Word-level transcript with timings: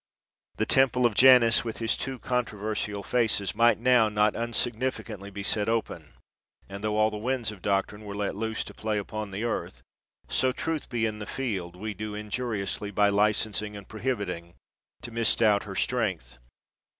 The 0.55 0.65
temple 0.65 1.05
of 1.05 1.13
Janus 1.13 1.63
with 1.63 1.77
his 1.77 1.95
two 1.95 2.17
controversial 2.17 3.03
faces 3.03 3.53
might 3.53 3.77
now 3.77 4.09
not 4.09 4.35
unsignificantly 4.35 5.29
be 5.29 5.43
set 5.43 5.69
open. 5.69 6.13
And 6.67 6.83
tho 6.83 6.95
all 6.95 7.11
the 7.11 7.17
winds 7.19 7.51
of 7.51 7.61
doctrine 7.61 8.03
were 8.03 8.15
let 8.15 8.35
loose 8.35 8.63
to 8.63 8.73
play 8.73 8.97
upon 8.97 9.29
the 9.29 9.43
earth, 9.43 9.83
so 10.27 10.51
Truth 10.51 10.89
be 10.89 11.05
in 11.05 11.19
the 11.19 11.27
field, 11.27 11.75
we 11.75 11.93
do 11.93 12.15
injuriously, 12.15 12.89
by 12.89 13.09
licensing 13.09 13.77
and 13.77 13.87
prohibiting, 13.87 14.55
to 15.03 15.11
misdoubt 15.11 15.65
her 15.65 15.75
strength. 15.75 16.39